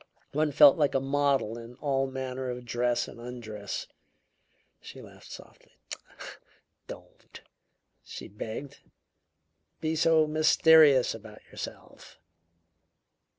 [0.31, 3.85] One felt like a model in all manner of dress and undress.
[4.81, 5.73] She laughed softly.
[6.87, 7.41] "Don't,"
[8.03, 8.79] she begged,
[9.79, 12.17] "be so mysterious about yourself!